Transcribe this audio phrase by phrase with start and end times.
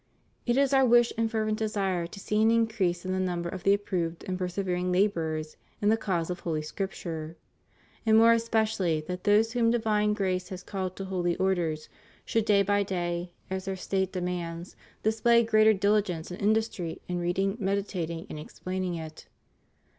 [0.47, 3.61] It is Our wish and fervent desire to see an increase in the mmiber of
[3.61, 7.37] the approved and persevering laborers in the cause of Holy Scripture;
[8.03, 11.87] and more especially that those whom divine grace has called to holy orders
[12.25, 17.55] should, day by day, as their state demands, display greater diUgence and industry in reading,
[17.59, 19.27] meditating, and explaining it.